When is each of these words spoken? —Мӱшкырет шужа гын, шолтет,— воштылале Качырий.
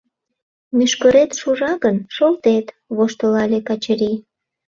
—Мӱшкырет 0.77 1.31
шужа 1.39 1.73
гын, 1.83 1.97
шолтет,— 2.15 2.65
воштылале 2.95 3.59
Качырий. 3.67 4.17